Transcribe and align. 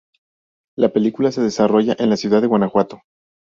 La 0.75 0.89
película 0.89 1.31
se 1.31 1.41
desarrolla 1.43 1.95
en 1.99 2.09
la 2.09 2.17
ciudad 2.17 2.41
de 2.41 2.47
Guanajuato. 2.47 3.03